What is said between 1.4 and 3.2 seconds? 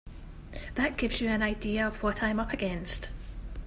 idea of what I'm up against.